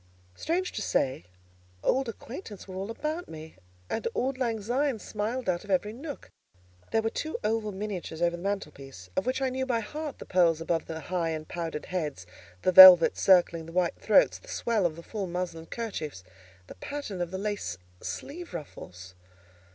Strange 0.33 0.71
to 0.71 0.81
say, 0.81 1.25
old 1.83 2.09
acquaintance 2.09 2.67
were 2.67 2.73
all 2.75 2.89
about 2.89 3.29
me, 3.29 3.57
and 3.87 4.07
"auld 4.15 4.39
lang 4.39 4.59
syne" 4.59 4.97
smiled 4.97 5.47
out 5.47 5.63
of 5.63 5.69
every 5.69 5.93
nook. 5.93 6.31
There 6.89 7.03
were 7.03 7.11
two 7.11 7.37
oval 7.43 7.71
miniatures 7.71 8.19
over 8.19 8.35
the 8.35 8.41
mantel 8.41 8.71
piece, 8.71 9.11
of 9.15 9.27
which 9.27 9.43
I 9.43 9.49
knew 9.51 9.67
by 9.67 9.81
heart 9.81 10.17
the 10.17 10.25
pearls 10.25 10.59
about 10.59 10.87
the 10.87 11.01
high 11.01 11.29
and 11.29 11.47
powdered 11.47 11.85
"heads;" 11.85 12.25
the 12.63 12.71
velvets 12.71 13.21
circling 13.21 13.67
the 13.67 13.73
white 13.73 13.99
throats; 13.99 14.39
the 14.39 14.47
swell 14.47 14.87
of 14.87 14.95
the 14.95 15.03
full 15.03 15.27
muslin 15.27 15.67
kerchiefs: 15.67 16.23
the 16.65 16.73
pattern 16.73 17.21
of 17.21 17.29
the 17.29 17.37
lace 17.37 17.77
sleeve 18.01 18.55
ruffles. 18.55 19.13